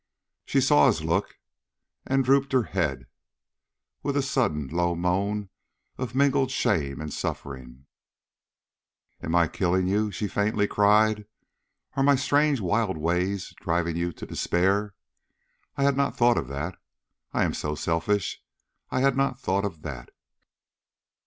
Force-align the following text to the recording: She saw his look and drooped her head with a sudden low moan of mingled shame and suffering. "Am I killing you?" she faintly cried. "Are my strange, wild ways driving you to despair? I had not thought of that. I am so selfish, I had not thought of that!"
She 0.45 0.61
saw 0.61 0.87
his 0.87 1.03
look 1.03 1.37
and 2.07 2.25
drooped 2.25 2.53
her 2.53 2.63
head 2.63 3.05
with 4.01 4.17
a 4.17 4.23
sudden 4.23 4.67
low 4.67 4.95
moan 4.95 5.49
of 5.99 6.15
mingled 6.15 6.49
shame 6.49 6.99
and 6.99 7.13
suffering. 7.13 7.85
"Am 9.21 9.35
I 9.35 9.47
killing 9.47 9.85
you?" 9.85 10.09
she 10.11 10.27
faintly 10.27 10.65
cried. 10.67 11.27
"Are 11.95 12.01
my 12.01 12.15
strange, 12.15 12.59
wild 12.59 12.97
ways 12.97 13.53
driving 13.61 13.95
you 13.95 14.11
to 14.13 14.25
despair? 14.25 14.95
I 15.77 15.83
had 15.83 15.95
not 15.95 16.17
thought 16.17 16.39
of 16.39 16.47
that. 16.47 16.79
I 17.31 17.43
am 17.43 17.53
so 17.53 17.75
selfish, 17.75 18.41
I 18.89 19.01
had 19.01 19.15
not 19.15 19.39
thought 19.39 19.65
of 19.65 19.83
that!" 19.83 20.09